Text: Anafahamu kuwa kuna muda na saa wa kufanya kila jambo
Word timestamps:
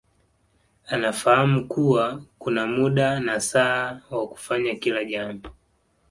Anafahamu 0.87 1.67
kuwa 1.67 2.23
kuna 2.39 2.67
muda 2.67 3.19
na 3.19 3.39
saa 3.39 4.01
wa 4.09 4.27
kufanya 4.29 4.75
kila 4.75 5.03
jambo 5.05 5.49